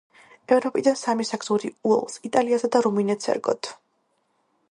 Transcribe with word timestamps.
ევროპიდან 0.55 0.95
სამი 1.01 1.27
საგზური 1.31 1.71
უელსს, 1.91 2.23
იტალიასა 2.31 2.71
და 2.77 2.83
რუმინეთს 2.89 3.31
ერგოთ. 3.35 3.73